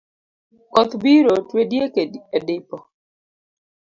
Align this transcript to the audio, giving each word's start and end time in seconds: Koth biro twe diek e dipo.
Koth 0.73 0.93
biro 1.03 1.33
twe 1.47 1.61
diek 1.71 1.93
e 2.37 2.39
dipo. 2.47 2.77